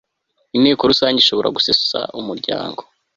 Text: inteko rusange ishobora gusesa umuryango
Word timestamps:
inteko 0.55 0.81
rusange 0.91 1.17
ishobora 1.19 1.53
gusesa 1.57 1.99
umuryango 2.19 2.81